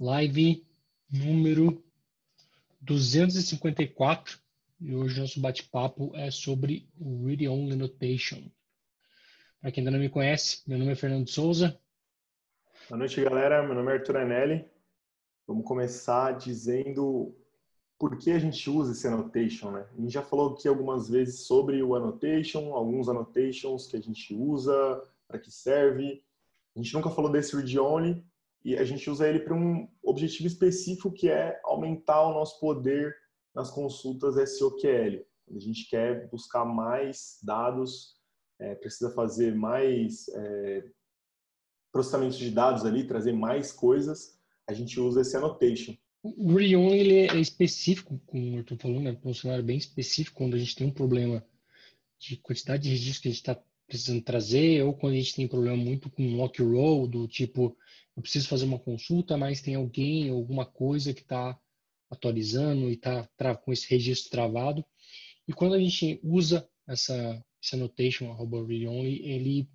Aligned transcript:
live 0.00 0.66
número 1.12 1.84
254 2.80 4.38
e 4.80 4.94
hoje 4.94 5.20
nosso 5.20 5.38
bate-papo 5.38 6.10
é 6.16 6.30
sobre 6.30 6.88
o 6.98 7.26
Read 7.26 7.46
Only 7.46 7.76
Notation. 7.76 8.50
Para 9.60 9.70
quem 9.70 9.82
ainda 9.82 9.90
não 9.90 9.98
me 9.98 10.08
conhece, 10.08 10.62
meu 10.66 10.78
nome 10.78 10.92
é 10.92 10.94
Fernando 10.94 11.28
Souza. 11.28 11.78
Boa 12.88 12.98
noite, 12.98 13.22
galera. 13.22 13.62
Meu 13.62 13.74
nome 13.74 13.92
é 13.92 13.96
Arthur 13.96 14.16
Anelli. 14.16 14.64
Vamos 15.46 15.66
começar 15.66 16.32
dizendo 16.32 17.36
por 17.98 18.16
que 18.16 18.30
a 18.30 18.38
gente 18.38 18.70
usa 18.70 18.92
esse 18.92 19.06
annotation, 19.06 19.70
né? 19.70 19.86
A 19.92 20.00
gente 20.00 20.14
já 20.14 20.22
falou 20.22 20.54
aqui 20.54 20.66
algumas 20.66 21.10
vezes 21.10 21.40
sobre 21.40 21.82
o 21.82 21.94
annotation, 21.94 22.72
alguns 22.72 23.06
annotations 23.06 23.86
que 23.86 23.98
a 23.98 24.00
gente 24.00 24.32
usa, 24.34 25.02
para 25.28 25.38
que 25.38 25.50
serve. 25.50 26.24
A 26.74 26.78
gente 26.78 26.94
nunca 26.94 27.10
falou 27.10 27.30
desse 27.30 27.54
read 27.54 27.78
only, 27.78 28.24
e 28.64 28.76
a 28.76 28.84
gente 28.84 29.08
usa 29.08 29.28
ele 29.28 29.40
para 29.40 29.54
um 29.54 29.88
objetivo 30.02 30.46
específico 30.46 31.12
que 31.12 31.28
é 31.28 31.58
aumentar 31.64 32.22
o 32.22 32.34
nosso 32.34 32.60
poder 32.60 33.16
nas 33.54 33.70
consultas 33.70 34.58
SOQL. 34.58 35.24
A 35.54 35.58
gente 35.58 35.88
quer 35.88 36.28
buscar 36.28 36.64
mais 36.64 37.38
dados, 37.42 38.16
é, 38.58 38.74
precisa 38.74 39.10
fazer 39.10 39.54
mais 39.54 40.28
é, 40.28 40.84
processamento 41.90 42.36
de 42.36 42.50
dados 42.50 42.84
ali, 42.84 43.06
trazer 43.06 43.32
mais 43.32 43.72
coisas, 43.72 44.38
a 44.66 44.72
gente 44.72 45.00
usa 45.00 45.22
esse 45.22 45.36
annotation. 45.36 45.96
O 46.22 46.54
Reon 46.54 46.90
ele 46.90 47.14
é 47.14 47.36
específico, 47.36 48.20
como 48.26 48.54
o 48.54 48.58
Arthur 48.58 48.76
falou, 48.76 49.00
né? 49.00 49.16
Um 49.24 49.34
cenário 49.34 49.64
bem 49.64 49.78
específico 49.78 50.36
quando 50.36 50.54
a 50.54 50.58
gente 50.58 50.76
tem 50.76 50.86
um 50.86 50.92
problema 50.92 51.44
de 52.18 52.36
quantidade 52.36 52.82
de 52.82 52.90
registros 52.90 53.18
que 53.18 53.28
a 53.28 53.30
gente 53.30 53.40
está 53.40 53.62
precisando 53.90 54.22
trazer, 54.22 54.84
ou 54.84 54.94
quando 54.94 55.14
a 55.14 55.16
gente 55.16 55.34
tem 55.34 55.48
problema 55.48 55.76
muito 55.76 56.08
com 56.08 56.36
lock 56.36 56.62
roll, 56.62 57.08
do 57.08 57.26
tipo, 57.26 57.76
eu 58.16 58.22
preciso 58.22 58.46
fazer 58.46 58.64
uma 58.64 58.78
consulta, 58.78 59.36
mas 59.36 59.60
tem 59.60 59.74
alguém, 59.74 60.30
alguma 60.30 60.64
coisa 60.64 61.12
que 61.12 61.22
está 61.22 61.58
atualizando 62.08 62.88
e 62.88 62.94
está 62.94 63.56
com 63.56 63.72
esse 63.72 63.90
registro 63.90 64.30
travado. 64.30 64.84
E 65.48 65.52
quando 65.52 65.74
a 65.74 65.78
gente 65.80 66.20
usa 66.22 66.68
essa, 66.88 67.44
essa 67.60 67.74
annotation, 67.76 68.30
arroba 68.30 68.64
read 68.64 68.86
only, 68.86 69.20
ele 69.28 69.68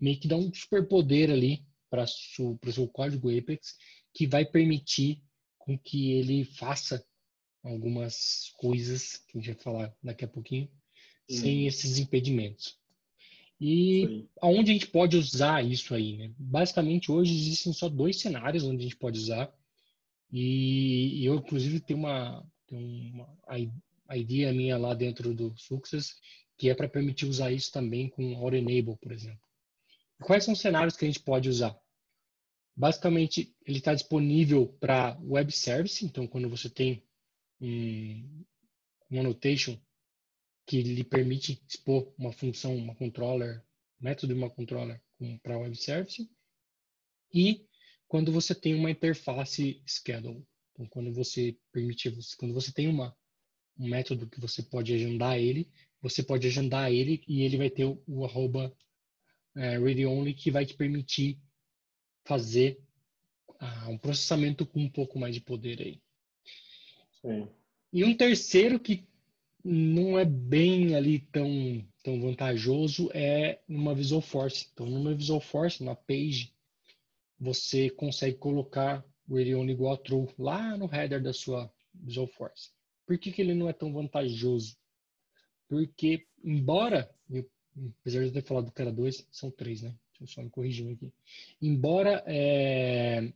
meio 0.00 0.18
que 0.18 0.26
dá 0.26 0.36
um 0.36 0.52
superpoder 0.52 1.30
ali 1.30 1.64
para 1.88 2.04
o 2.04 2.72
seu 2.72 2.88
código 2.88 3.30
Apex 3.30 3.76
que 4.12 4.26
vai 4.26 4.44
permitir 4.44 5.22
com 5.58 5.78
que 5.78 6.10
ele 6.12 6.44
faça 6.44 7.04
algumas 7.62 8.52
coisas 8.58 9.18
que 9.28 9.38
a 9.38 9.40
gente 9.40 9.54
vai 9.54 9.62
falar 9.62 9.96
daqui 10.02 10.24
a 10.24 10.28
pouquinho, 10.28 10.68
hum. 11.30 11.36
sem 11.36 11.66
esses 11.66 11.98
impedimentos. 11.98 12.76
E 13.66 14.28
aonde 14.42 14.70
a 14.70 14.74
gente 14.74 14.88
pode 14.88 15.16
usar 15.16 15.64
isso 15.64 15.94
aí, 15.94 16.18
né? 16.18 16.34
Basicamente, 16.38 17.10
hoje 17.10 17.34
existem 17.34 17.72
só 17.72 17.88
dois 17.88 18.20
cenários 18.20 18.62
onde 18.62 18.80
a 18.80 18.82
gente 18.82 18.96
pode 18.98 19.18
usar. 19.18 19.50
E, 20.30 21.24
eu, 21.24 21.36
inclusive, 21.36 21.80
tenho 21.80 22.00
uma, 22.00 22.46
tenho 22.66 23.14
uma 23.14 23.38
a 24.06 24.18
ideia 24.18 24.52
minha 24.52 24.76
lá 24.76 24.92
dentro 24.92 25.32
do 25.32 25.56
Success, 25.56 26.14
que 26.58 26.68
é 26.68 26.74
para 26.74 26.90
permitir 26.90 27.24
usar 27.24 27.52
isso 27.52 27.72
também 27.72 28.10
com 28.10 28.36
Auto 28.36 28.54
Enable, 28.54 28.98
por 29.00 29.12
exemplo. 29.12 29.40
Quais 30.20 30.44
são 30.44 30.52
os 30.52 30.60
cenários 30.60 30.94
que 30.94 31.06
a 31.06 31.08
gente 31.08 31.20
pode 31.20 31.48
usar? 31.48 31.74
Basicamente, 32.76 33.56
ele 33.64 33.78
está 33.78 33.94
disponível 33.94 34.76
para 34.78 35.18
web 35.22 35.50
service, 35.50 36.04
então 36.04 36.26
quando 36.26 36.50
você 36.50 36.68
tem 36.68 37.02
um, 37.58 38.44
um 39.10 39.20
annotation 39.20 39.80
que 40.66 40.82
lhe 40.82 41.04
permite 41.04 41.62
expor 41.68 42.12
uma 42.18 42.32
função, 42.32 42.76
uma 42.76 42.94
controller, 42.94 43.62
método 44.00 44.32
de 44.32 44.38
uma 44.38 44.50
controller 44.50 45.00
para 45.42 45.58
web 45.58 45.76
service, 45.76 46.28
e 47.32 47.66
quando 48.08 48.30
você 48.30 48.54
tem 48.54 48.74
uma 48.74 48.90
interface 48.90 49.82
schedule. 49.86 50.46
Então, 50.72 50.86
quando 50.86 51.12
você 51.12 51.56
permite, 51.72 52.10
quando 52.36 52.54
você 52.54 52.72
tem 52.72 52.88
uma, 52.88 53.16
um 53.78 53.88
método 53.88 54.28
que 54.28 54.40
você 54.40 54.62
pode 54.62 54.92
agendar 54.92 55.38
ele, 55.38 55.68
você 56.00 56.22
pode 56.22 56.46
agendar 56.46 56.92
ele 56.92 57.22
e 57.26 57.42
ele 57.42 57.56
vai 57.56 57.70
ter 57.70 57.84
o, 57.84 58.02
o 58.06 58.24
arroba 58.24 58.76
é, 59.56 59.78
read 59.78 60.04
only 60.04 60.34
que 60.34 60.50
vai 60.50 60.66
te 60.66 60.74
permitir 60.74 61.38
fazer 62.24 62.80
ah, 63.58 63.88
um 63.88 63.98
processamento 63.98 64.66
com 64.66 64.80
um 64.80 64.90
pouco 64.90 65.18
mais 65.18 65.34
de 65.34 65.40
poder 65.40 65.80
aí. 65.80 66.00
Sim. 67.20 67.48
E 67.92 68.04
um 68.04 68.16
terceiro 68.16 68.78
que 68.78 69.06
não 69.64 70.18
é 70.18 70.26
bem 70.26 70.94
ali 70.94 71.20
tão, 71.20 71.82
tão 72.02 72.20
vantajoso 72.20 73.10
é 73.14 73.62
uma 73.66 73.94
Visual 73.94 74.20
Force. 74.20 74.68
Então, 74.72 74.84
numa 74.84 75.14
Visual 75.14 75.40
Force, 75.40 75.82
na 75.82 75.94
page, 75.94 76.52
você 77.40 77.88
consegue 77.88 78.36
colocar 78.36 79.02
o 79.26 79.38
Erion 79.38 79.66
igual 79.66 79.94
a 79.94 79.96
true 79.96 80.28
lá 80.38 80.76
no 80.76 80.92
header 80.92 81.22
da 81.22 81.32
sua 81.32 81.72
Visual 81.94 82.26
Force. 82.26 82.70
Por 83.06 83.16
que, 83.16 83.32
que 83.32 83.40
ele 83.40 83.54
não 83.54 83.68
é 83.68 83.72
tão 83.72 83.90
vantajoso? 83.90 84.76
Porque, 85.66 86.26
embora, 86.42 87.10
eu, 87.30 87.50
apesar 88.00 88.20
de 88.20 88.26
eu 88.26 88.32
ter 88.32 88.42
falado 88.42 88.70
que 88.70 88.82
era 88.82 88.92
dois, 88.92 89.26
são 89.30 89.50
três, 89.50 89.80
né? 89.80 89.96
Deixa 90.10 90.24
eu 90.24 90.26
só 90.26 90.42
me 90.42 90.50
corrigir 90.50 90.92
aqui. 90.92 91.10
Embora 91.60 92.22
é, 92.26 93.32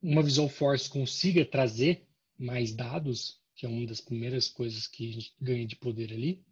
uma 0.00 0.22
Visual 0.22 0.48
Force 0.48 0.88
consiga 0.88 1.44
trazer 1.44 2.06
mais 2.38 2.74
dados, 2.74 3.41
que 3.62 3.66
é 3.66 3.68
uma 3.68 3.86
das 3.86 4.00
primeiras 4.00 4.48
coisas 4.48 4.88
que 4.88 5.08
a 5.08 5.12
gente 5.12 5.32
ganha 5.40 5.64
de 5.64 5.76
poder 5.76 6.12
ali, 6.12 6.44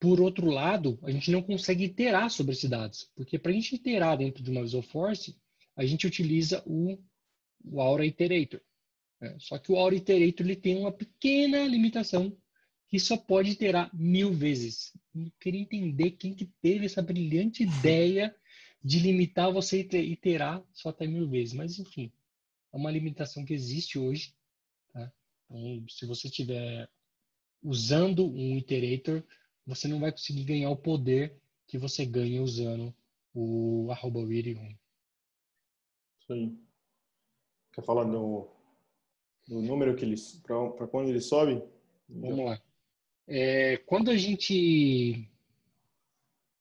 por 0.00 0.20
outro 0.20 0.50
lado, 0.50 0.98
a 1.04 1.12
gente 1.12 1.30
não 1.30 1.40
consegue 1.40 1.84
iterar 1.84 2.28
sobre 2.28 2.54
esses 2.54 2.68
dados, 2.68 3.08
porque 3.14 3.38
para 3.38 3.52
a 3.52 3.54
gente 3.54 3.76
iterar 3.76 4.18
dentro 4.18 4.42
de 4.42 4.50
uma 4.50 4.62
Visual 4.62 4.82
Force, 4.82 5.36
a 5.76 5.86
gente 5.86 6.08
utiliza 6.08 6.60
o, 6.66 6.98
o 7.64 7.80
Aura 7.80 8.04
Iterator. 8.04 8.60
Né? 9.20 9.36
Só 9.38 9.58
que 9.58 9.70
o 9.70 9.76
Aura 9.76 9.94
Iterator 9.94 10.44
ele 10.44 10.56
tem 10.56 10.76
uma 10.76 10.90
pequena 10.90 11.64
limitação 11.68 12.36
que 12.88 12.98
só 12.98 13.16
pode 13.16 13.52
iterar 13.52 13.88
mil 13.94 14.32
vezes. 14.32 14.92
Eu 15.14 15.30
queria 15.38 15.60
entender 15.60 16.10
quem 16.12 16.34
que 16.34 16.46
teve 16.60 16.86
essa 16.86 17.00
brilhante 17.00 17.62
ideia 17.62 18.34
de 18.82 18.98
limitar 18.98 19.52
você 19.52 19.82
iterar 19.82 20.64
só 20.72 20.88
até 20.88 21.06
mil 21.06 21.28
vezes. 21.28 21.54
Mas, 21.54 21.78
enfim, 21.78 22.12
é 22.72 22.76
uma 22.76 22.90
limitação 22.90 23.44
que 23.44 23.54
existe 23.54 24.00
hoje. 24.00 24.36
Então, 25.50 25.88
se 25.88 26.06
você 26.06 26.28
estiver 26.28 26.88
usando 27.62 28.26
um 28.26 28.56
iterator, 28.56 29.22
você 29.66 29.88
não 29.88 30.00
vai 30.00 30.12
conseguir 30.12 30.44
ganhar 30.44 30.70
o 30.70 30.76
poder 30.76 31.40
que 31.66 31.78
você 31.78 32.04
ganha 32.04 32.42
usando 32.42 32.94
o 33.34 33.88
arroba 33.90 34.20
Isso 34.20 34.78
aí. 36.30 36.56
Quer 37.72 37.84
falar 37.84 38.04
do, 38.04 38.48
do 39.46 39.60
número 39.62 39.94
que 39.94 40.04
eles 40.04 40.42
para 40.42 40.86
quando 40.86 41.08
ele 41.10 41.20
sobe? 41.20 41.62
Vamos 42.08 42.44
lá. 42.44 42.62
É, 43.26 43.76
quando 43.78 44.10
a 44.10 44.16
gente 44.16 45.28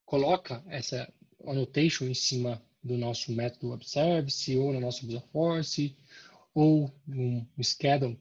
coloca 0.06 0.64
essa 0.68 1.12
annotation 1.46 2.06
em 2.06 2.14
cima 2.14 2.62
do 2.84 2.98
nosso 2.98 3.32
método 3.32 3.72
web 3.72 3.90
service 3.90 4.56
ou 4.58 4.74
na 4.74 4.80
nossa 4.80 5.06
Visual 5.06 5.26
Force 5.32 5.96
ou 6.54 6.92
um 7.08 7.46
schedule, 7.62 8.20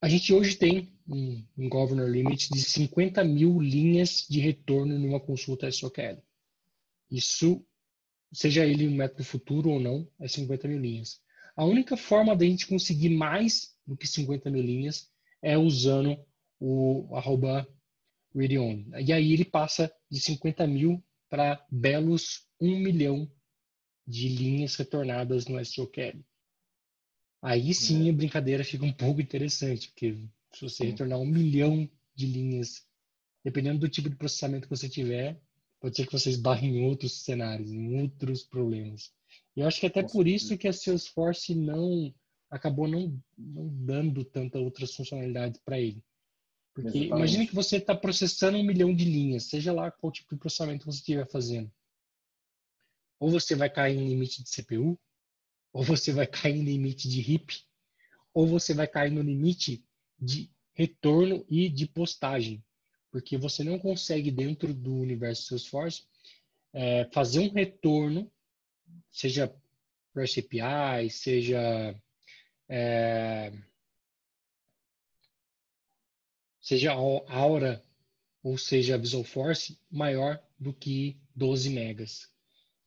a 0.00 0.08
gente 0.08 0.32
hoje 0.32 0.56
tem 0.56 0.92
um, 1.06 1.44
um 1.58 1.68
governor 1.68 2.08
limit 2.08 2.48
de 2.50 2.60
50 2.60 3.22
mil 3.22 3.60
linhas 3.60 4.26
de 4.28 4.40
retorno 4.40 4.98
numa 4.98 5.20
consulta 5.20 5.70
SOQL. 5.70 6.22
Isso, 7.10 7.64
seja 8.32 8.64
ele 8.64 8.88
um 8.88 8.94
método 8.94 9.24
futuro 9.24 9.70
ou 9.70 9.80
não, 9.80 10.08
é 10.18 10.26
50 10.26 10.68
mil 10.68 10.78
linhas. 10.78 11.20
A 11.54 11.64
única 11.64 11.96
forma 11.96 12.34
da 12.34 12.46
gente 12.46 12.66
conseguir 12.66 13.10
mais 13.10 13.74
do 13.86 13.96
que 13.96 14.06
50 14.06 14.50
mil 14.50 14.62
linhas 14.62 15.10
é 15.42 15.58
usando 15.58 16.18
o 16.58 17.14
arroba 17.14 17.68
read 18.34 18.56
only. 18.58 18.86
E 19.04 19.12
aí 19.12 19.32
ele 19.32 19.44
passa 19.44 19.92
de 20.10 20.18
50 20.20 20.66
mil 20.66 21.04
para 21.28 21.62
belos 21.70 22.46
1 22.60 22.78
milhão 22.78 23.30
de 24.06 24.28
linhas 24.28 24.76
retornadas 24.76 25.46
no 25.46 25.60
SQL. 25.60 26.24
Aí 27.42 27.72
sim 27.72 28.08
é. 28.08 28.10
a 28.10 28.14
brincadeira 28.14 28.64
fica 28.64 28.84
um 28.84 28.92
pouco 28.92 29.20
interessante, 29.20 29.88
porque 29.88 30.14
se 30.52 30.62
você 30.62 30.84
retornar 30.84 31.18
um 31.18 31.26
milhão 31.26 31.88
de 32.14 32.26
linhas, 32.26 32.86
dependendo 33.42 33.78
do 33.78 33.88
tipo 33.88 34.10
de 34.10 34.16
processamento 34.16 34.68
que 34.68 34.76
você 34.76 34.88
tiver, 34.88 35.40
pode 35.80 35.96
ser 35.96 36.06
que 36.06 36.12
vocês 36.12 36.36
barrem 36.36 36.76
em 36.76 36.84
outros 36.84 37.22
cenários, 37.22 37.72
em 37.72 38.00
outros 38.02 38.42
problemas. 38.42 39.10
E 39.56 39.60
eu 39.60 39.66
acho 39.66 39.80
que 39.80 39.86
até 39.86 40.02
por 40.02 40.26
isso 40.26 40.58
que 40.58 40.68
a 40.68 40.72
Salesforce 40.72 41.54
não 41.54 42.14
acabou 42.50 42.86
não, 42.86 43.18
não 43.38 43.68
dando 43.68 44.24
tanta 44.24 44.58
outras 44.58 44.94
funcionalidades 44.94 45.60
para 45.64 45.80
ele. 45.80 46.02
Porque 46.74 46.88
Exatamente. 46.88 47.16
imagine 47.16 47.46
que 47.46 47.54
você 47.54 47.76
está 47.76 47.94
processando 47.94 48.58
um 48.58 48.64
milhão 48.64 48.94
de 48.94 49.04
linhas, 49.04 49.44
seja 49.44 49.72
lá 49.72 49.90
qual 49.90 50.12
tipo 50.12 50.34
de 50.34 50.40
processamento 50.40 50.84
você 50.84 50.98
estiver 50.98 51.28
fazendo. 51.28 51.70
Ou 53.18 53.30
você 53.30 53.54
vai 53.54 53.70
cair 53.70 53.96
em 53.96 54.08
limite 54.08 54.42
de 54.42 54.50
CPU, 54.50 54.98
ou 55.72 55.82
você 55.82 56.12
vai 56.12 56.26
cair 56.26 56.56
em 56.56 56.64
limite 56.64 57.08
de 57.08 57.20
RIP, 57.20 57.64
ou 58.34 58.46
você 58.46 58.74
vai 58.74 58.86
cair 58.86 59.10
no 59.10 59.22
limite 59.22 59.84
de 60.18 60.50
retorno 60.74 61.44
e 61.48 61.68
de 61.68 61.86
postagem. 61.86 62.64
Porque 63.10 63.36
você 63.36 63.64
não 63.64 63.78
consegue, 63.78 64.30
dentro 64.30 64.72
do 64.72 64.94
universo 64.94 65.42
Salesforce, 65.42 66.04
é, 66.72 67.04
fazer 67.12 67.40
um 67.40 67.52
retorno, 67.52 68.30
seja 69.10 69.52
REST 70.14 70.38
API, 70.38 71.10
seja 71.10 71.94
é, 72.68 73.52
seja 76.60 76.92
Aura 76.92 77.84
ou 78.42 78.56
seja 78.56 78.96
Visual 78.96 79.24
Force 79.24 79.78
maior 79.90 80.40
do 80.58 80.72
que 80.72 81.20
12 81.34 81.70
megas. 81.70 82.30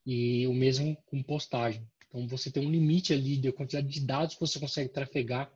E 0.05 0.47
o 0.47 0.53
mesmo 0.53 0.95
com 1.05 1.21
postagem. 1.21 1.85
Então 2.13 2.27
você 2.27 2.51
tem 2.51 2.65
um 2.65 2.71
limite 2.71 3.11
ali 3.11 3.41
da 3.41 3.51
quantidade 3.51 3.87
de 3.87 3.99
dados 3.99 4.35
que 4.35 4.41
você 4.41 4.59
consegue 4.59 4.89
trafegar 4.89 5.51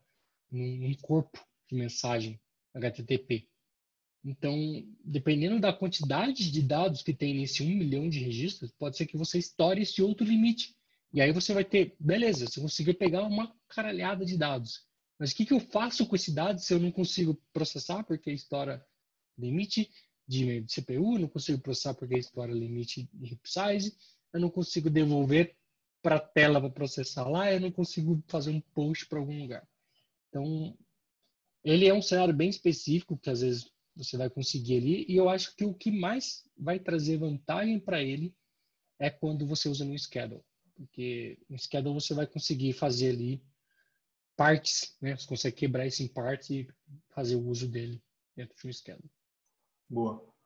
num 0.51 0.95
corpo 0.95 1.39
de 1.69 1.75
mensagem 1.75 2.39
HTTP. 2.74 3.48
Então, 4.25 4.83
dependendo 5.06 5.59
da 5.59 5.71
quantidade 5.71 6.51
de 6.51 6.62
dados 6.62 7.04
que 7.04 7.13
tem 7.13 7.36
nesse 7.36 7.62
1 7.62 7.68
milhão 7.68 8.09
de 8.09 8.19
registros, 8.19 8.71
pode 8.71 8.98
ser 8.98 9.06
que 9.06 9.15
você 9.15 9.38
estoure 9.38 9.83
esse 9.83 10.01
outro 10.01 10.25
limite. 10.25 10.75
E 11.13 11.21
aí 11.21 11.31
você 11.31 11.54
vai 11.54 11.63
ter, 11.63 11.95
beleza, 12.00 12.48
você 12.48 12.60
conseguiu 12.60 12.95
pegar 12.95 13.24
uma 13.24 13.56
caralhada 13.69 14.25
de 14.25 14.36
dados. 14.36 14.86
Mas 15.19 15.31
o 15.31 15.36
que, 15.36 15.45
que 15.45 15.53
eu 15.53 15.60
faço 15.60 16.06
com 16.07 16.15
esses 16.15 16.33
dados 16.33 16.65
se 16.65 16.74
eu 16.74 16.80
não 16.80 16.92
consigo 16.92 17.39
processar 17.53 18.03
porque 18.03 18.31
estoura 18.31 18.86
limite 19.38 19.89
de 20.27 20.63
CPU, 20.63 21.18
não 21.18 21.27
consigo 21.27 21.60
processar 21.60 21.94
porque 21.94 22.18
estoura 22.18 22.51
limite 22.51 23.10
de 23.13 23.33
heap 23.33 23.42
size, 23.45 23.95
eu 24.33 24.39
não 24.39 24.50
consigo 24.50 24.89
devolver 24.89 25.56
para 26.01 26.17
a 26.17 26.19
tela 26.19 26.59
para 26.59 26.69
processar 26.69 27.27
lá, 27.27 27.51
eu 27.51 27.59
não 27.59 27.71
consigo 27.71 28.23
fazer 28.27 28.51
um 28.51 28.61
post 28.61 29.07
para 29.07 29.19
algum 29.19 29.39
lugar. 29.39 29.67
Então, 30.29 30.77
ele 31.63 31.88
é 31.88 31.94
um 31.94 32.01
cenário 32.01 32.33
bem 32.33 32.49
específico 32.49 33.17
que 33.17 33.29
às 33.29 33.41
vezes 33.41 33.71
você 33.95 34.15
vai 34.15 34.29
conseguir 34.29 34.77
ali. 34.77 35.05
E 35.09 35.15
eu 35.15 35.29
acho 35.29 35.55
que 35.55 35.65
o 35.65 35.73
que 35.73 35.91
mais 35.91 36.44
vai 36.57 36.79
trazer 36.79 37.17
vantagem 37.17 37.79
para 37.79 38.01
ele 38.01 38.33
é 38.99 39.09
quando 39.09 39.45
você 39.45 39.67
usa 39.67 39.83
no 39.83 39.97
schedule. 39.97 40.44
Porque 40.75 41.39
no 41.49 41.57
schedule 41.57 41.94
você 41.94 42.13
vai 42.13 42.27
conseguir 42.27 42.73
fazer 42.73 43.09
ali 43.09 43.43
partes, 44.35 44.95
né? 45.01 45.17
Você 45.17 45.27
consegue 45.27 45.55
quebrar 45.55 45.88
isso 45.88 46.03
em 46.03 46.07
partes 46.07 46.50
e 46.51 46.67
fazer 47.09 47.35
o 47.35 47.47
uso 47.47 47.67
dele 47.67 48.01
dentro 48.35 48.55
de 48.55 48.67
um 48.67 48.73
schedule. 48.73 49.09
Boa. 49.89 50.37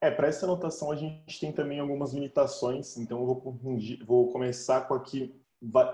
É, 0.00 0.10
para 0.10 0.28
essa 0.28 0.46
anotação 0.46 0.92
a 0.92 0.96
gente 0.96 1.40
tem 1.40 1.52
também 1.52 1.80
algumas 1.80 2.12
limitações, 2.12 2.96
então 2.96 3.20
eu 3.20 3.26
vou, 3.26 3.58
vou 4.06 4.32
começar 4.32 4.82
com 4.82 4.94
a 4.94 5.02
que 5.02 5.34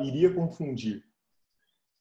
iria 0.01 0.35
confundir, 0.35 1.03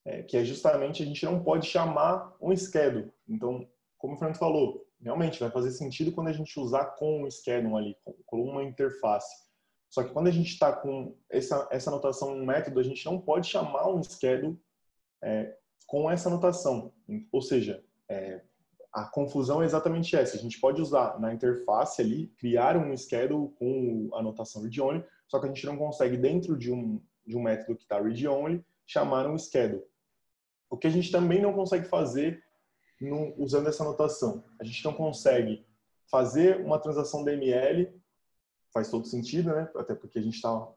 é, 0.04 0.22
que 0.22 0.36
é 0.36 0.44
justamente 0.44 1.02
a 1.02 1.06
gente 1.06 1.24
não 1.26 1.42
pode 1.42 1.66
chamar 1.66 2.36
um 2.42 2.56
schedule. 2.56 3.12
Então, 3.28 3.66
como 3.98 4.16
o 4.16 4.18
Fernando 4.18 4.38
falou, 4.38 4.86
realmente 5.02 5.40
vai 5.40 5.50
fazer 5.50 5.72
sentido 5.72 6.12
quando 6.12 6.28
a 6.28 6.34
gente 6.34 6.60
usar 6.60 6.86
com 6.98 7.24
o 7.24 7.32
schedule 7.32 7.76
ali, 7.76 7.98
com 8.26 8.42
uma 8.42 8.64
interface. 8.64 9.44
Só 9.90 10.04
que 10.04 10.12
quando 10.12 10.28
a 10.28 10.32
gente 10.32 10.48
está 10.48 10.74
com 10.74 11.16
essa, 11.30 11.68
essa 11.72 11.90
anotação 11.90 12.34
um 12.34 12.46
método, 12.46 12.80
a 12.80 12.84
gente 12.84 13.06
não 13.06 13.22
pode 13.22 13.48
chamar 13.48 13.88
um 13.88 14.04
schedule 14.04 14.60
é, 15.22 15.56
com 15.86 16.10
essa 16.10 16.30
anotação. 16.30 16.92
Ou 17.32 17.42
seja, 17.42 17.84
é, 18.10 18.42
a 18.94 19.06
confusão 19.06 19.62
é 19.62 19.66
exatamente 19.66 20.16
essa. 20.16 20.38
A 20.38 20.40
gente 20.40 20.60
pode 20.60 20.80
usar 20.82 21.20
na 21.20 21.34
interface 21.34 22.02
ali, 22.02 22.28
criar 22.38 22.78
um 22.78 22.96
schedule 22.96 23.50
com 23.58 24.10
a 24.14 24.20
anotação 24.20 24.62
read-only, 24.62 25.04
só 25.28 25.40
que 25.40 25.46
a 25.46 25.50
gente 25.50 25.66
não 25.66 25.76
consegue, 25.76 26.16
dentro 26.16 26.56
de 26.56 26.72
um, 26.72 27.02
de 27.26 27.36
um 27.36 27.42
método 27.42 27.76
que 27.76 27.84
está 27.84 28.00
read-only, 28.00 28.64
chamar 28.86 29.28
um 29.28 29.38
schedule. 29.38 29.84
O 30.70 30.78
que 30.78 30.86
a 30.86 30.92
gente 30.92 31.12
também 31.12 31.42
não 31.42 31.54
consegue 31.54 31.86
fazer 31.86 32.44
no, 33.02 33.34
usando 33.38 33.68
essa 33.68 33.84
anotação. 33.84 34.44
A 34.60 34.64
gente 34.64 34.84
não 34.86 34.94
consegue 34.94 35.66
fazer 36.10 36.62
uma 36.62 36.80
transação 36.80 37.24
DML, 37.24 37.92
faz 38.72 38.90
todo 38.90 39.08
sentido, 39.08 39.54
né? 39.54 39.70
Até 39.76 39.96
porque 39.96 40.20
a 40.20 40.22
gente 40.22 40.36
está 40.36 40.68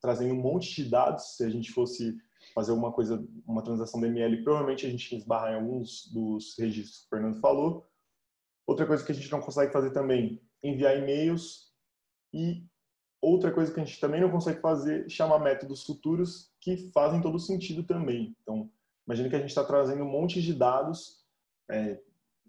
trazendo 0.00 0.34
um 0.34 0.40
monte 0.40 0.74
de 0.74 0.88
dados. 0.88 1.36
Se 1.36 1.44
a 1.44 1.50
gente 1.50 1.70
fosse 1.70 2.16
fazer 2.58 2.72
uma 2.72 2.90
coisa, 2.90 3.24
uma 3.46 3.62
transação 3.62 4.00
DML, 4.00 4.42
provavelmente 4.42 4.84
a 4.84 4.90
gente 4.90 5.14
esbarrar 5.14 5.52
em 5.52 5.54
alguns 5.54 6.10
dos 6.12 6.58
registros 6.58 7.02
que 7.02 7.06
o 7.06 7.08
Fernando 7.10 7.40
falou. 7.40 7.88
Outra 8.66 8.84
coisa 8.84 9.04
que 9.04 9.12
a 9.12 9.14
gente 9.14 9.30
não 9.30 9.40
consegue 9.40 9.72
fazer 9.72 9.92
também, 9.92 10.42
enviar 10.60 10.98
e-mails 10.98 11.72
e 12.34 12.66
outra 13.22 13.52
coisa 13.52 13.72
que 13.72 13.78
a 13.78 13.84
gente 13.84 14.00
também 14.00 14.20
não 14.20 14.28
consegue 14.28 14.60
fazer, 14.60 15.08
chamar 15.08 15.38
métodos 15.38 15.84
futuros 15.84 16.52
que 16.60 16.90
fazem 16.90 17.22
todo 17.22 17.38
sentido 17.38 17.84
também. 17.84 18.36
Então, 18.42 18.68
imagina 19.06 19.28
que 19.28 19.36
a 19.36 19.40
gente 19.40 19.50
está 19.50 19.62
trazendo 19.62 20.02
um 20.02 20.10
monte 20.10 20.42
de 20.42 20.52
dados 20.52 21.24
é, 21.70 22.00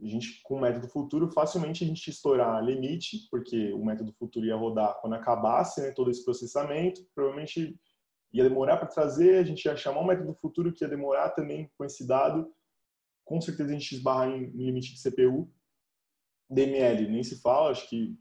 a 0.01 0.07
gente, 0.07 0.41
com 0.41 0.55
o 0.55 0.61
método 0.61 0.87
futuro, 0.87 1.29
facilmente 1.29 1.83
a 1.83 1.87
gente 1.87 2.09
estourar 2.09 2.63
limite, 2.65 3.27
porque 3.29 3.71
o 3.73 3.85
método 3.85 4.11
futuro 4.13 4.43
ia 4.43 4.55
rodar 4.55 4.97
quando 5.01 5.13
acabasse 5.13 5.81
né, 5.81 5.91
todo 5.91 6.09
esse 6.09 6.25
processamento, 6.25 7.05
provavelmente 7.13 7.79
ia 8.31 8.43
demorar 8.43 8.77
para 8.77 8.87
trazer, 8.87 9.37
a 9.37 9.43
gente 9.43 9.65
ia 9.65 9.75
chamar 9.75 10.01
um 10.01 10.05
método 10.05 10.33
futuro 10.35 10.71
que 10.71 10.83
ia 10.83 10.89
demorar 10.89 11.29
também 11.29 11.69
com 11.77 11.83
esse 11.83 12.05
dado, 12.05 12.53
com 13.25 13.41
certeza 13.41 13.69
a 13.69 13.73
gente 13.73 13.95
esbarrar 13.95 14.29
em, 14.29 14.45
em 14.45 14.65
limite 14.65 14.93
de 14.93 15.01
CPU. 15.01 15.51
DML, 16.49 17.09
nem 17.09 17.23
se 17.23 17.39
fala, 17.41 17.71
acho 17.71 17.87
que 17.87 18.17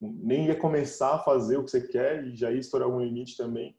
nem 0.00 0.46
ia 0.46 0.58
começar 0.58 1.14
a 1.14 1.18
fazer 1.18 1.56
o 1.56 1.64
que 1.64 1.70
você 1.70 1.86
quer 1.86 2.24
e 2.26 2.36
já 2.36 2.50
ia 2.50 2.58
estourar 2.58 2.88
algum 2.88 3.00
limite 3.00 3.36
também. 3.36 3.76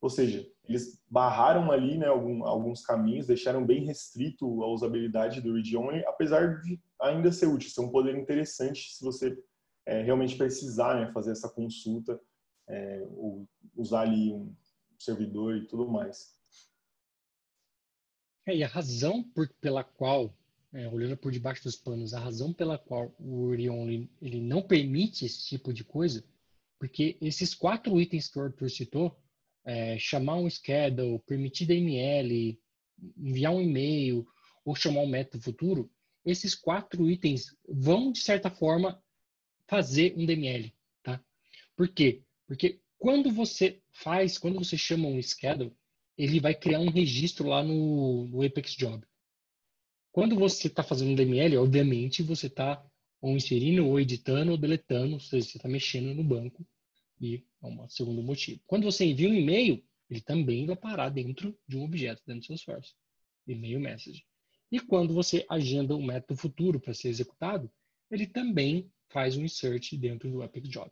Ou 0.00 0.10
seja, 0.10 0.48
eles 0.68 1.00
barraram 1.08 1.70
ali 1.70 1.96
né, 1.96 2.06
algum, 2.06 2.44
alguns 2.44 2.84
caminhos, 2.84 3.26
deixaram 3.26 3.64
bem 3.64 3.84
restrito 3.84 4.62
a 4.62 4.66
usabilidade 4.66 5.40
do 5.40 5.54
read 5.54 5.76
only, 5.76 6.04
apesar 6.06 6.60
de 6.60 6.80
ainda 7.00 7.30
ser 7.30 7.46
útil, 7.46 7.70
ser 7.70 7.80
um 7.82 7.90
poder 7.90 8.16
interessante 8.16 8.94
se 8.94 9.04
você 9.04 9.36
é, 9.86 10.02
realmente 10.02 10.36
precisar 10.36 10.94
né, 10.94 11.12
fazer 11.12 11.32
essa 11.32 11.48
consulta, 11.48 12.20
é, 12.68 13.04
ou 13.10 13.46
usar 13.76 14.02
ali 14.02 14.32
um 14.32 14.54
servidor 15.04 15.56
e 15.56 15.66
tudo 15.66 15.88
mais. 15.88 16.34
É, 18.46 18.56
e 18.56 18.64
a 18.64 18.68
razão 18.68 19.22
por, 19.22 19.48
pela 19.60 19.84
qual, 19.84 20.34
é, 20.72 20.88
olhando 20.88 21.16
por 21.16 21.30
debaixo 21.30 21.62
dos 21.62 21.76
panos, 21.76 22.12
a 22.12 22.18
razão 22.18 22.52
pela 22.52 22.76
qual 22.78 23.14
o 23.18 23.50
only 23.70 24.10
ele 24.20 24.40
não 24.40 24.62
permite 24.62 25.24
esse 25.24 25.46
tipo 25.46 25.72
de 25.72 25.84
coisa, 25.84 26.24
porque 26.78 27.16
esses 27.20 27.54
quatro 27.54 28.00
itens 28.00 28.28
que 28.28 28.38
o 28.38 28.42
Arthur 28.42 28.68
citou, 28.68 29.16
é, 29.64 29.96
chamar 29.98 30.36
um 30.36 30.50
schedule, 30.50 31.20
permitir 31.20 31.66
DML, 31.66 32.58
enviar 33.16 33.52
um 33.52 33.60
e-mail 33.60 34.26
ou 34.64 34.74
chamar 34.74 35.02
um 35.02 35.06
método 35.06 35.42
futuro, 35.42 35.90
esses 36.24 36.54
quatro 36.54 37.08
itens 37.08 37.56
vão, 37.68 38.10
de 38.10 38.20
certa 38.20 38.50
forma, 38.50 39.00
fazer 39.66 40.14
um 40.16 40.26
DML. 40.26 40.72
Tá? 41.02 41.22
Por 41.76 41.88
quê? 41.88 42.22
Porque 42.46 42.80
quando 43.02 43.32
você 43.32 43.82
faz, 43.90 44.38
quando 44.38 44.60
você 44.60 44.78
chama 44.78 45.08
um 45.08 45.20
schedule, 45.20 45.76
ele 46.16 46.38
vai 46.38 46.54
criar 46.54 46.78
um 46.78 46.88
registro 46.88 47.48
lá 47.48 47.60
no, 47.60 48.28
no 48.28 48.46
Apex 48.46 48.76
Job. 48.76 49.04
Quando 50.12 50.36
você 50.36 50.68
está 50.68 50.84
fazendo 50.84 51.16
DML, 51.16 51.56
obviamente 51.56 52.22
você 52.22 52.46
está 52.46 52.80
ou 53.20 53.32
inserindo, 53.32 53.84
ou 53.88 53.98
editando, 53.98 54.52
ou 54.52 54.56
deletando, 54.56 55.14
ou 55.14 55.20
seja, 55.20 55.48
você 55.48 55.56
está 55.56 55.68
mexendo 55.68 56.14
no 56.14 56.22
banco 56.22 56.64
e 57.20 57.44
é 57.60 57.66
um 57.66 57.88
segundo 57.88 58.22
motivo. 58.22 58.60
Quando 58.68 58.84
você 58.84 59.04
envia 59.04 59.28
um 59.28 59.34
e-mail, 59.34 59.84
ele 60.08 60.20
também 60.20 60.64
vai 60.64 60.76
parar 60.76 61.08
dentro 61.08 61.58
de 61.66 61.76
um 61.76 61.82
objeto, 61.82 62.22
dentro 62.24 62.42
do 62.42 62.46
Salesforce. 62.46 62.94
E-mail 63.48 63.80
message. 63.80 64.24
E 64.70 64.78
quando 64.78 65.12
você 65.12 65.44
agenda 65.50 65.96
um 65.96 66.06
método 66.06 66.38
futuro 66.38 66.78
para 66.78 66.94
ser 66.94 67.08
executado, 67.08 67.68
ele 68.08 68.28
também 68.28 68.88
faz 69.08 69.36
um 69.36 69.42
insert 69.42 69.96
dentro 69.96 70.30
do 70.30 70.40
Epic 70.44 70.68
Job. 70.68 70.88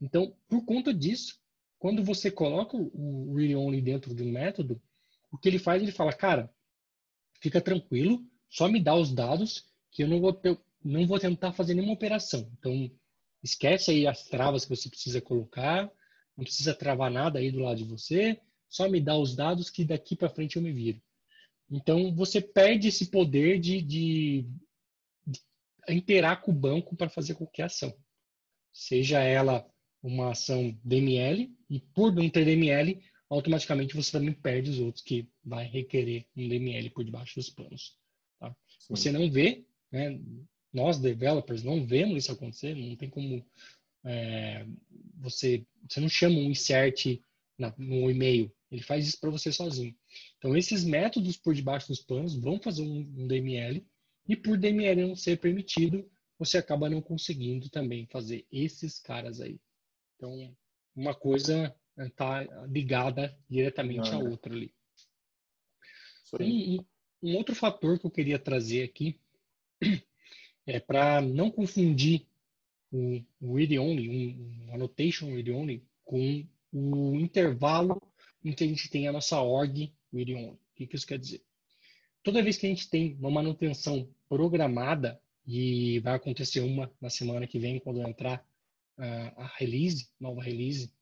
Então, 0.00 0.34
por 0.48 0.64
conta 0.64 0.92
disso, 0.94 1.38
quando 1.78 2.02
você 2.02 2.30
coloca 2.30 2.76
o 2.76 3.34
read 3.34 3.54
only 3.54 3.80
dentro 3.80 4.14
de 4.14 4.22
um 4.22 4.30
método, 4.30 4.80
o 5.30 5.38
que 5.38 5.48
ele 5.48 5.58
faz, 5.58 5.82
ele 5.82 5.92
fala, 5.92 6.12
cara, 6.12 6.52
fica 7.40 7.60
tranquilo, 7.60 8.24
só 8.48 8.68
me 8.68 8.82
dá 8.82 8.94
os 8.94 9.12
dados 9.12 9.66
que 9.90 10.02
eu 10.02 10.08
não 10.08 10.20
vou, 10.20 10.32
ter, 10.32 10.58
não 10.84 11.06
vou 11.06 11.18
tentar 11.18 11.52
fazer 11.52 11.74
nenhuma 11.74 11.94
operação. 11.94 12.50
Então, 12.58 12.90
Esquece 13.42 13.90
aí 13.90 14.06
as 14.06 14.24
travas 14.26 14.64
que 14.64 14.76
você 14.76 14.88
precisa 14.88 15.20
colocar, 15.20 15.90
não 16.36 16.44
precisa 16.44 16.74
travar 16.74 17.10
nada 17.10 17.38
aí 17.38 17.50
do 17.50 17.60
lado 17.60 17.78
de 17.78 17.84
você, 17.84 18.38
só 18.68 18.88
me 18.88 19.00
dá 19.00 19.16
os 19.16 19.34
dados 19.34 19.70
que 19.70 19.84
daqui 19.84 20.14
para 20.14 20.28
frente 20.28 20.56
eu 20.56 20.62
me 20.62 20.72
viro. 20.72 21.00
Então 21.70 22.14
você 22.14 22.40
perde 22.40 22.88
esse 22.88 23.06
poder 23.06 23.58
de, 23.58 23.80
de, 23.80 24.46
de 25.26 25.40
interar 25.88 26.42
com 26.42 26.50
o 26.50 26.54
banco 26.54 26.94
para 26.94 27.08
fazer 27.08 27.34
qualquer 27.34 27.64
ação. 27.64 27.94
Seja 28.72 29.20
ela 29.20 29.68
uma 30.02 30.30
ação 30.30 30.76
DML, 30.84 31.54
e 31.68 31.80
por 31.80 32.12
não 32.12 32.28
ter 32.28 32.44
DML, 32.44 33.00
automaticamente 33.28 33.94
você 33.94 34.10
também 34.12 34.32
perde 34.32 34.70
os 34.70 34.78
outros 34.78 35.04
que 35.04 35.28
vai 35.44 35.64
requerer 35.66 36.26
um 36.36 36.48
DML 36.48 36.90
por 36.90 37.04
debaixo 37.04 37.36
dos 37.36 37.50
panos. 37.50 37.96
Tá? 38.38 38.54
Você 38.88 39.12
não 39.12 39.30
vê, 39.30 39.64
né, 39.92 40.20
nós, 40.72 40.98
developers, 40.98 41.62
não 41.62 41.84
vemos 41.84 42.24
isso 42.24 42.32
acontecer, 42.32 42.74
não 42.74 42.96
tem 42.96 43.08
como 43.08 43.44
é, 44.04 44.66
você, 45.18 45.64
você 45.88 46.00
não 46.00 46.08
chama 46.08 46.36
um 46.38 46.50
insert 46.50 47.20
na, 47.58 47.74
no 47.76 48.10
e-mail, 48.10 48.52
ele 48.70 48.82
faz 48.82 49.06
isso 49.06 49.20
para 49.20 49.30
você 49.30 49.52
sozinho. 49.52 49.94
Então, 50.38 50.56
esses 50.56 50.84
métodos 50.84 51.36
por 51.36 51.54
debaixo 51.54 51.88
dos 51.88 52.00
panos 52.00 52.34
vão 52.34 52.60
fazer 52.60 52.82
um, 52.82 53.00
um 53.16 53.26
DML, 53.26 53.84
e 54.28 54.36
por 54.36 54.56
DML 54.56 55.08
não 55.08 55.16
ser 55.16 55.38
permitido, 55.38 56.08
você 56.38 56.56
acaba 56.56 56.88
não 56.88 57.02
conseguindo 57.02 57.68
também 57.68 58.06
fazer 58.06 58.46
esses 58.50 58.98
caras 58.98 59.40
aí. 59.40 59.60
Então, 60.20 60.54
uma 60.94 61.14
coisa 61.14 61.74
está 61.96 62.42
ligada 62.66 63.34
diretamente 63.48 64.10
à 64.10 64.18
outra 64.18 64.52
ali. 64.52 64.70
Um, 66.38 66.84
um, 67.22 67.36
outro 67.36 67.54
fator 67.54 67.98
que 67.98 68.04
eu 68.04 68.10
queria 68.10 68.38
trazer 68.38 68.82
aqui 68.82 69.18
é 70.66 70.78
para 70.78 71.22
não 71.22 71.50
confundir 71.50 72.26
o, 72.92 73.22
o 73.40 73.56
read-only, 73.56 74.10
um, 74.10 74.68
um 74.68 74.74
annotation 74.74 75.34
read-only, 75.34 75.82
com 76.04 76.46
o 76.70 77.14
intervalo 77.14 78.00
em 78.44 78.52
que 78.52 78.62
a 78.62 78.66
gente 78.66 78.90
tem 78.90 79.08
a 79.08 79.12
nossa 79.12 79.40
org 79.40 79.90
read-only. 80.12 80.50
O 80.50 80.58
que, 80.76 80.86
que 80.86 80.96
isso 80.96 81.06
quer 81.06 81.18
dizer? 81.18 81.42
Toda 82.22 82.42
vez 82.42 82.58
que 82.58 82.66
a 82.66 82.68
gente 82.68 82.90
tem 82.90 83.16
uma 83.18 83.30
manutenção 83.30 84.06
programada, 84.28 85.18
e 85.46 85.98
vai 86.00 86.14
acontecer 86.14 86.60
uma 86.60 86.92
na 87.00 87.08
semana 87.08 87.46
que 87.46 87.58
vem, 87.58 87.80
quando 87.80 88.02
entrar 88.02 88.38
uh, 88.38 88.49
a 89.04 89.46
release, 89.56 90.10
nova 90.18 90.42
release, 90.42 90.92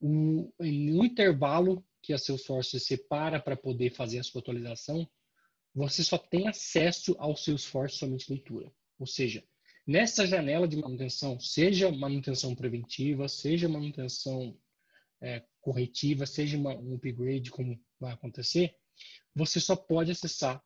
o, 0.00 0.52
no 0.60 1.04
intervalo 1.04 1.84
que 2.02 2.12
a 2.12 2.18
Salesforce 2.18 2.78
separa 2.78 3.40
para 3.40 3.56
poder 3.56 3.90
fazer 3.90 4.18
a 4.18 4.22
sua 4.22 4.40
atualização, 4.40 5.08
você 5.74 6.04
só 6.04 6.18
tem 6.18 6.46
acesso 6.46 7.16
ao 7.18 7.36
Salesforce 7.36 7.96
somente 7.96 8.30
leitura. 8.30 8.70
Ou 8.98 9.06
seja, 9.06 9.42
nessa 9.86 10.26
janela 10.26 10.68
de 10.68 10.76
manutenção, 10.76 11.40
seja 11.40 11.90
manutenção 11.90 12.54
preventiva, 12.54 13.28
seja 13.28 13.68
manutenção 13.68 14.56
é, 15.20 15.42
corretiva, 15.60 16.26
seja 16.26 16.58
uma, 16.58 16.76
um 16.76 16.94
upgrade, 16.94 17.50
como 17.50 17.80
vai 17.98 18.12
acontecer, 18.12 18.76
você 19.34 19.58
só 19.58 19.74
pode 19.74 20.10
acessar 20.12 20.62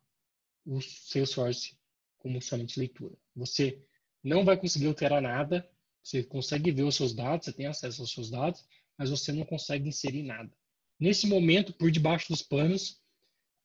o 0.66 0.80
Salesforce 0.80 1.78
como 2.18 2.42
somente 2.42 2.78
leitura. 2.78 3.16
Você 3.34 3.82
não 4.22 4.44
vai 4.44 4.58
conseguir 4.58 4.88
alterar 4.88 5.22
nada, 5.22 5.68
você 6.02 6.22
consegue 6.22 6.70
ver 6.70 6.84
os 6.84 6.96
seus 6.96 7.14
dados, 7.14 7.44
você 7.44 7.52
tem 7.52 7.66
acesso 7.66 8.00
aos 8.00 8.12
seus 8.12 8.30
dados, 8.30 8.64
mas 8.96 9.10
você 9.10 9.32
não 9.32 9.44
consegue 9.44 9.88
inserir 9.88 10.22
nada. 10.22 10.50
Nesse 10.98 11.26
momento, 11.26 11.72
por 11.72 11.90
debaixo 11.90 12.28
dos 12.28 12.42
panos, 12.42 13.00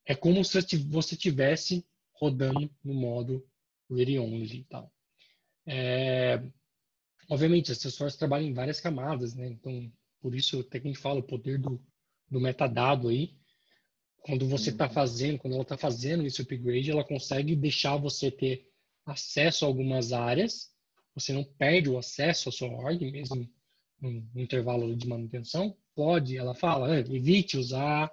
é 0.06 0.14
como 0.14 0.44
se 0.44 0.76
você 0.76 1.16
tivesse 1.16 1.84
rodando 2.12 2.70
no 2.82 2.94
modo 2.94 3.44
read 3.90 4.18
only 4.18 4.58
e 4.58 4.64
tal. 4.64 4.92
É, 5.66 6.42
obviamente, 7.28 7.72
as 7.72 7.78
pessoas 7.78 8.16
trabalham 8.16 8.48
em 8.48 8.54
várias 8.54 8.80
camadas, 8.80 9.34
né? 9.34 9.48
Então, 9.48 9.90
por 10.20 10.34
isso 10.34 10.60
até 10.60 10.78
que 10.78 10.88
a 10.88 10.90
gente 10.90 11.00
fala 11.00 11.20
o 11.20 11.26
poder 11.26 11.58
do, 11.58 11.80
do 12.30 12.40
metadado 12.40 13.08
aí. 13.08 13.36
Quando 14.22 14.48
você 14.48 14.70
está 14.70 14.86
uhum. 14.86 14.92
fazendo, 14.92 15.38
quando 15.38 15.54
ela 15.54 15.62
está 15.62 15.76
fazendo 15.76 16.24
esse 16.24 16.40
upgrade, 16.40 16.90
ela 16.90 17.04
consegue 17.04 17.54
deixar 17.54 17.96
você 17.96 18.30
ter 18.30 18.70
acesso 19.04 19.64
a 19.64 19.68
algumas 19.68 20.12
áreas. 20.12 20.73
Você 21.14 21.32
não 21.32 21.44
perde 21.44 21.88
o 21.88 21.98
acesso 21.98 22.48
à 22.48 22.52
sua 22.52 22.68
org, 22.68 23.10
mesmo 23.10 23.48
no 24.00 24.40
intervalo 24.40 24.94
de 24.94 25.06
manutenção, 25.06 25.76
pode, 25.94 26.36
ela 26.36 26.54
fala, 26.54 26.94
ah, 26.94 26.98
evite 26.98 27.56
usar, 27.56 28.10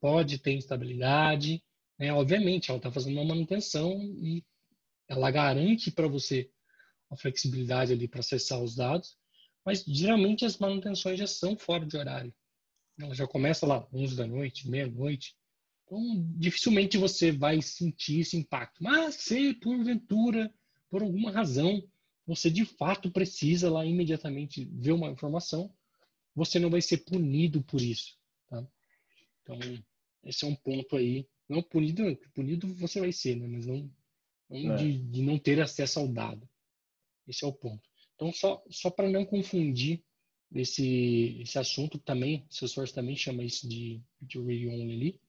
pode 0.00 0.38
ter 0.38 0.52
instabilidade. 0.52 1.62
Né? 1.98 2.12
Obviamente, 2.12 2.70
ela 2.70 2.78
está 2.78 2.90
fazendo 2.92 3.14
uma 3.14 3.24
manutenção 3.24 4.00
e 4.18 4.44
ela 5.08 5.30
garante 5.30 5.90
para 5.90 6.06
você 6.06 6.50
a 7.10 7.16
flexibilidade 7.16 7.92
ali 7.92 8.08
para 8.08 8.20
acessar 8.20 8.62
os 8.62 8.74
dados, 8.74 9.16
mas 9.64 9.84
geralmente 9.86 10.44
as 10.44 10.58
manutenções 10.58 11.18
já 11.18 11.26
são 11.26 11.56
fora 11.56 11.86
de 11.86 11.96
horário. 11.96 12.34
Ela 12.98 13.14
já 13.14 13.26
começa 13.26 13.66
lá 13.66 13.86
11 13.92 14.16
da 14.16 14.26
noite, 14.26 14.68
meia-noite. 14.68 15.36
Então, 15.84 16.00
dificilmente 16.36 16.96
você 16.96 17.30
vai 17.30 17.60
sentir 17.62 18.20
esse 18.20 18.36
impacto. 18.36 18.82
Mas 18.82 19.16
se 19.16 19.54
porventura, 19.54 20.52
por 20.90 21.02
alguma 21.02 21.30
razão, 21.30 21.82
você 22.26 22.50
de 22.50 22.64
fato 22.64 23.10
precisa 23.10 23.70
lá 23.70 23.86
imediatamente 23.86 24.64
ver 24.64 24.92
uma 24.92 25.10
informação, 25.10 25.72
você 26.34 26.58
não 26.58 26.68
vai 26.68 26.82
ser 26.82 26.98
punido 26.98 27.62
por 27.62 27.80
isso. 27.80 28.18
Tá? 28.48 28.66
Então, 29.42 29.58
esse 30.24 30.44
é 30.44 30.48
um 30.48 30.54
ponto 30.54 30.96
aí. 30.96 31.26
Não 31.48 31.62
punido, 31.62 32.16
punido 32.34 32.66
você 32.74 32.98
vai 32.98 33.12
ser, 33.12 33.36
né? 33.36 33.46
mas 33.46 33.64
não, 33.64 33.90
não 34.50 34.72
é. 34.72 34.76
de, 34.76 34.98
de, 34.98 35.22
não 35.22 35.38
ter 35.38 35.60
acesso 35.60 36.00
ao 36.00 36.08
dado. 36.08 36.48
Esse 37.26 37.44
é 37.44 37.48
o 37.48 37.52
ponto. 37.52 37.88
Então, 38.16 38.32
só, 38.32 38.62
só 38.70 38.90
para 38.90 39.08
não 39.08 39.24
confundir 39.24 40.02
esse, 40.52 41.38
esse 41.40 41.58
assunto 41.58 41.98
também, 41.98 42.46
o 42.50 42.54
Salesforce 42.54 42.94
também 42.94 43.16
chama 43.16 43.44
isso 43.44 43.68
de, 43.68 44.02
de 44.20 44.38
read 44.38 44.68
only 44.68 44.94
ali, 44.94 45.20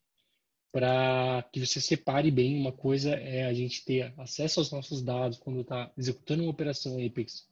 para 0.72 1.48
que 1.52 1.66
você 1.66 1.80
separe 1.80 2.30
bem. 2.32 2.60
Uma 2.60 2.72
coisa 2.72 3.12
é 3.12 3.46
a 3.46 3.54
gente 3.54 3.84
ter 3.84 4.14
acesso 4.18 4.60
aos 4.60 4.72
nossos 4.72 5.02
dados 5.02 5.38
quando 5.38 5.62
está 5.62 5.92
executando 5.98 6.44
uma 6.44 6.52
operação 6.52 6.94
Apex 7.04 7.48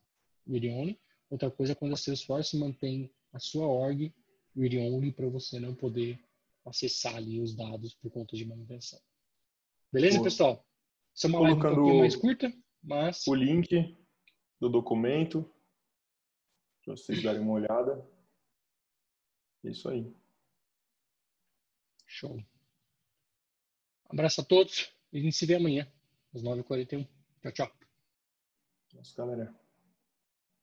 read 0.48 0.69
only. 0.69 1.00
Outra 1.29 1.50
coisa 1.50 1.72
é 1.74 1.75
quando 1.75 1.93
a 1.93 1.98
Salesforce 1.98 2.57
mantém 2.57 3.12
a 3.34 3.39
sua 3.39 3.67
org 3.67 4.13
read 4.55 4.77
only 4.77 5.12
para 5.12 5.27
você 5.27 5.60
não 5.60 5.74
poder 5.74 6.19
acessar 6.65 7.15
ali 7.15 7.39
os 7.39 7.55
dados 7.55 7.93
por 7.95 8.12
conta 8.12 8.36
de 8.36 8.45
manutenção. 8.45 9.00
Beleza, 9.91 10.17
Pô. 10.17 10.24
pessoal? 10.24 10.65
Essa 11.15 11.27
é 11.27 11.29
uma 11.29 11.39
live 11.39 11.57
um 11.57 11.62
pouquinho 11.62 12.00
mais 12.00 12.15
curta, 12.15 12.53
mas... 12.84 13.25
O 13.27 13.34
link 13.36 13.98
do 14.60 14.69
documento 14.69 15.50
para 16.84 16.95
vocês 16.95 17.24
darem 17.24 17.41
uma 17.41 17.53
olhada. 17.53 18.07
É 19.63 19.69
isso 19.69 19.89
aí. 19.89 20.13
Show. 22.05 22.39
Abraço 24.15 24.39
a 24.39 24.45
todos 24.45 24.93
e 25.12 25.19
a 25.19 25.22
gente 25.22 25.36
se 25.36 25.45
vê 25.45 25.55
amanhã, 25.55 25.86
às 26.34 26.41
9h41. 26.41 27.05
Tchau, 27.41 27.51
tchau. 27.51 27.72
Nossa, 28.93 29.13
galera. 29.17 29.64